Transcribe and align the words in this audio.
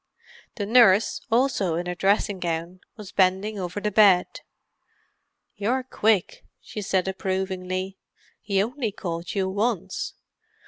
The 0.55 0.65
nurse, 0.65 1.21
also 1.29 1.75
in 1.75 1.85
her 1.85 1.93
dressing 1.93 2.39
gown, 2.39 2.79
was 2.97 3.11
bending 3.11 3.59
over 3.59 3.79
the 3.79 3.91
bed. 3.91 4.41
"You're 5.55 5.83
quick," 5.83 6.43
she 6.59 6.81
said 6.81 7.07
approvingly. 7.07 7.99
"He 8.41 8.63
only 8.63 8.91
called 8.91 9.35
you 9.35 9.47
once. 9.47 10.15